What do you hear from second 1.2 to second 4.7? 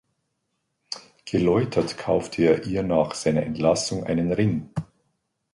Geläutert kauft er ihr nach seiner Entlassung einen Ring.